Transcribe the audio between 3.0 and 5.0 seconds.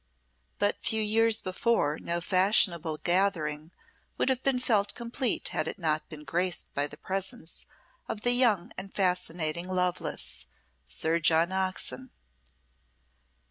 gathering would have been felt